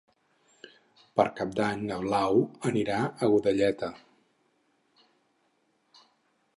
Per 1.19 1.25
Cap 1.39 1.51
d'Any 1.59 1.83
na 1.91 1.99
Blau 2.05 2.41
anirà 2.71 2.97
a 3.27 3.31
Godelleta. 3.35 3.91